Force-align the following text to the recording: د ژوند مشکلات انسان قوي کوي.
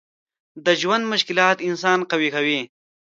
د 0.65 0.67
ژوند 0.81 1.03
مشکلات 1.13 1.57
انسان 1.69 1.99
قوي 2.11 2.29
کوي. 2.35 2.59